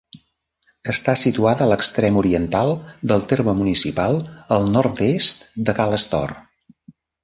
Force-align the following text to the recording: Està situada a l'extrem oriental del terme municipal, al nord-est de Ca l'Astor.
Està 0.93 1.13
situada 1.23 1.63
a 1.65 1.67
l'extrem 1.73 2.17
oriental 2.23 2.73
del 3.13 3.29
terme 3.35 3.57
municipal, 3.63 4.21
al 4.59 4.69
nord-est 4.81 5.49
de 5.71 5.81
Ca 5.81 5.91
l'Astor. 5.95 6.39